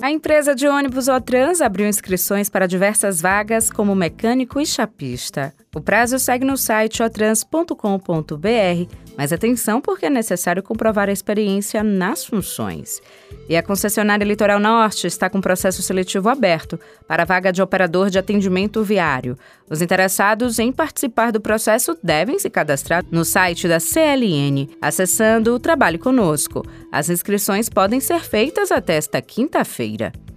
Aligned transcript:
A 0.00 0.12
empresa 0.12 0.54
de 0.54 0.68
ônibus 0.68 1.08
Otrans 1.08 1.60
abriu 1.60 1.88
inscrições 1.88 2.48
para 2.48 2.68
diversas 2.68 3.20
vagas 3.20 3.68
como 3.68 3.96
mecânico 3.96 4.60
e 4.60 4.66
chapista. 4.66 5.52
O 5.74 5.80
prazo 5.80 6.18
segue 6.18 6.44
no 6.44 6.56
site 6.56 7.02
otrans.com.br, 7.02 8.94
mas 9.16 9.32
atenção 9.32 9.80
porque 9.80 10.06
é 10.06 10.10
necessário 10.10 10.62
comprovar 10.62 11.08
a 11.08 11.12
experiência 11.12 11.82
nas 11.82 12.24
funções. 12.24 13.00
E 13.48 13.56
a 13.56 13.62
concessionária 13.62 14.24
Litoral 14.24 14.58
Norte 14.58 15.06
está 15.06 15.28
com 15.28 15.40
processo 15.40 15.82
seletivo 15.82 16.28
aberto 16.28 16.80
para 17.06 17.22
a 17.22 17.26
vaga 17.26 17.52
de 17.52 17.60
operador 17.60 18.08
de 18.08 18.18
atendimento 18.18 18.82
viário. 18.82 19.36
Os 19.68 19.82
interessados 19.82 20.58
em 20.58 20.72
participar 20.72 21.32
do 21.32 21.40
processo 21.40 21.96
devem 22.02 22.38
se 22.38 22.48
cadastrar 22.48 23.04
no 23.10 23.24
site 23.24 23.68
da 23.68 23.78
CLN, 23.78 24.70
acessando 24.80 25.54
o 25.54 25.60
Trabalho 25.60 25.98
Conosco. 25.98 26.64
As 26.90 27.10
inscrições 27.10 27.68
podem 27.68 28.00
ser 28.00 28.20
feitas 28.20 28.72
até 28.72 28.94
esta 28.96 29.20
quinta-feira. 29.20 29.87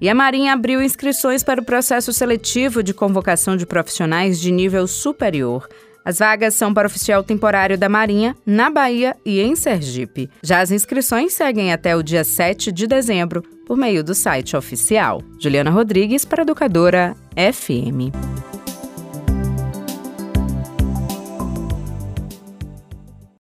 E 0.00 0.08
a 0.08 0.14
Marinha 0.14 0.52
abriu 0.52 0.82
inscrições 0.82 1.42
para 1.42 1.60
o 1.60 1.64
processo 1.64 2.12
seletivo 2.12 2.82
de 2.82 2.94
convocação 2.94 3.56
de 3.56 3.66
profissionais 3.66 4.40
de 4.40 4.52
nível 4.52 4.86
superior. 4.86 5.68
As 6.04 6.20
vagas 6.20 6.54
são 6.54 6.72
para 6.72 6.86
oficial 6.86 7.22
temporário 7.22 7.76
da 7.76 7.88
Marinha, 7.88 8.34
na 8.46 8.70
Bahia 8.70 9.14
e 9.26 9.40
em 9.40 9.54
Sergipe. 9.54 10.30
Já 10.42 10.60
as 10.60 10.70
inscrições 10.70 11.34
seguem 11.34 11.72
até 11.72 11.94
o 11.94 12.02
dia 12.02 12.24
7 12.24 12.72
de 12.72 12.86
dezembro, 12.86 13.42
por 13.66 13.76
meio 13.76 14.02
do 14.02 14.14
site 14.14 14.56
oficial. 14.56 15.20
Juliana 15.38 15.70
Rodrigues, 15.70 16.24
para 16.24 16.42
Educadora 16.42 17.14
FM. 17.36 18.37